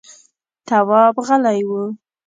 تواب 0.67 1.15
غلی 1.27 1.61
و… 1.69 1.69